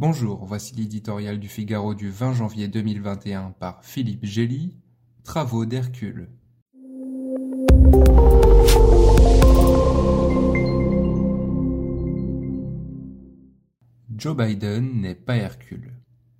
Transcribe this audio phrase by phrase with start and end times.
[0.00, 4.76] Bonjour, voici l'éditorial du Figaro du 20 janvier 2021 par Philippe Gély,
[5.24, 6.28] Travaux d'Hercule.
[14.16, 15.92] Joe Biden n'est pas Hercule.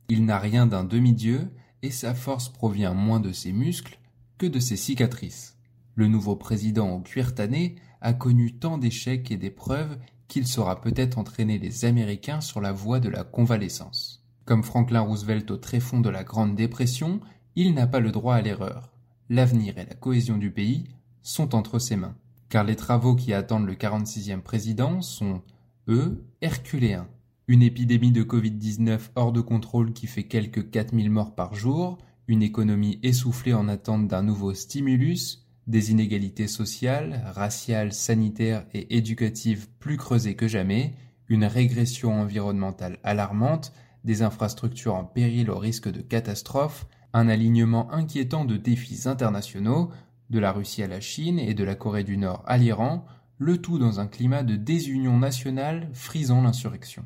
[0.08, 1.50] Il n'a rien d'un demi-dieu
[1.82, 3.98] et sa force provient moins de ses muscles
[4.38, 5.58] que de ses cicatrices.
[5.96, 9.98] Le nouveau président au cuir tanné a connu tant d'échecs et d'épreuves
[10.28, 14.22] qu'il saura peut-être entraîner les Américains sur la voie de la convalescence.
[14.44, 17.20] Comme Franklin Roosevelt au tréfonds de la Grande Dépression,
[17.56, 18.92] il n'a pas le droit à l'erreur.
[19.30, 20.84] L'avenir et la cohésion du pays
[21.22, 22.16] sont entre ses mains.
[22.48, 25.42] Car les travaux qui attendent le 46e président sont,
[25.88, 27.08] eux, herculéens.
[27.46, 32.42] Une épidémie de Covid-19 hors de contrôle qui fait quelques 4000 morts par jour, une
[32.42, 39.98] économie essoufflée en attente d'un nouveau stimulus, des inégalités sociales, raciales, sanitaires et éducatives plus
[39.98, 40.94] creusées que jamais,
[41.28, 48.46] une régression environnementale alarmante, des infrastructures en péril au risque de catastrophe, un alignement inquiétant
[48.46, 49.90] de défis internationaux,
[50.30, 53.04] de la Russie à la Chine et de la Corée du Nord à l'Iran,
[53.36, 57.04] le tout dans un climat de désunion nationale frisant l'insurrection.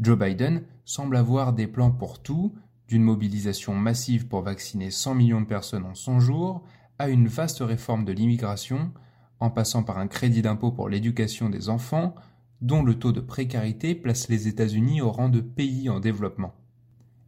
[0.00, 2.54] Joe Biden semble avoir des plans pour tout,
[2.88, 6.64] d'une mobilisation massive pour vacciner 100 millions de personnes en 100 jours,
[6.98, 8.92] à une vaste réforme de l'immigration,
[9.40, 12.14] en passant par un crédit d'impôt pour l'éducation des enfants,
[12.60, 16.54] dont le taux de précarité place les États-Unis au rang de pays en développement.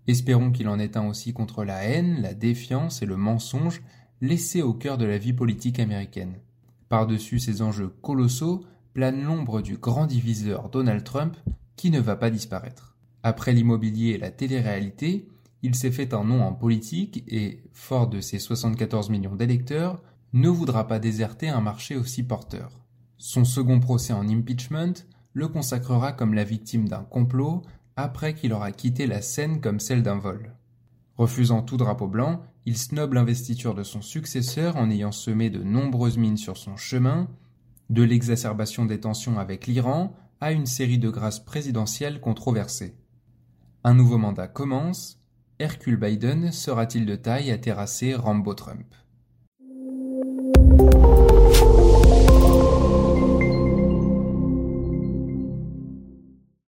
[0.06, 3.83] Espérons qu'il en est un aussi contre la haine, la défiance et le mensonge
[4.20, 6.36] laissés au cœur de la vie politique américaine.
[6.89, 8.64] Par-dessus ces enjeux colossaux
[8.95, 11.36] plane l'ombre du grand diviseur Donald Trump
[11.75, 12.97] qui ne va pas disparaître.
[13.23, 15.28] Après l'immobilier et la télé-réalité,
[15.62, 20.48] il s'est fait un nom en politique et, fort de ses 74 millions d'électeurs, ne
[20.48, 22.70] voudra pas déserter un marché aussi porteur.
[23.18, 24.94] Son second procès en impeachment
[25.32, 27.62] le consacrera comme la victime d'un complot
[27.96, 30.54] après qu'il aura quitté la scène comme celle d'un vol.
[31.16, 36.18] Refusant tout drapeau blanc, il snobe l'investiture de son successeur en ayant semé de nombreuses
[36.18, 37.28] mines sur son chemin,
[37.89, 42.95] de l'exacerbation des tensions avec l'Iran à une série de grâces présidentielles controversées.
[43.84, 45.18] Un nouveau mandat commence,
[45.58, 48.84] Hercule Biden sera-t-il de taille à terrasser Rambo Trump?